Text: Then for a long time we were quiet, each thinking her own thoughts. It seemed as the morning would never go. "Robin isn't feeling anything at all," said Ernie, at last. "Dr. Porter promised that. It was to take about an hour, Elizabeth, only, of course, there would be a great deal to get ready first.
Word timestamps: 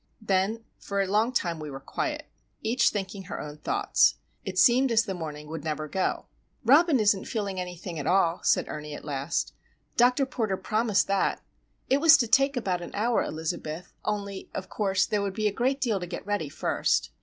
Then 0.23 0.63
for 0.79 0.99
a 0.99 1.05
long 1.05 1.31
time 1.31 1.59
we 1.59 1.69
were 1.69 1.79
quiet, 1.79 2.25
each 2.63 2.89
thinking 2.89 3.25
her 3.25 3.39
own 3.39 3.57
thoughts. 3.59 4.15
It 4.43 4.57
seemed 4.57 4.91
as 4.91 5.05
the 5.05 5.13
morning 5.13 5.47
would 5.49 5.63
never 5.63 5.87
go. 5.87 6.25
"Robin 6.65 6.99
isn't 6.99 7.25
feeling 7.25 7.59
anything 7.59 7.99
at 7.99 8.07
all," 8.07 8.39
said 8.41 8.65
Ernie, 8.67 8.95
at 8.95 9.05
last. 9.05 9.53
"Dr. 9.97 10.25
Porter 10.25 10.57
promised 10.57 11.05
that. 11.05 11.39
It 11.87 12.01
was 12.01 12.17
to 12.17 12.27
take 12.27 12.57
about 12.57 12.81
an 12.81 12.95
hour, 12.95 13.21
Elizabeth, 13.21 13.93
only, 14.03 14.49
of 14.55 14.69
course, 14.69 15.05
there 15.05 15.21
would 15.21 15.35
be 15.35 15.47
a 15.47 15.51
great 15.53 15.79
deal 15.79 15.99
to 15.99 16.07
get 16.07 16.25
ready 16.25 16.49
first. 16.49 17.11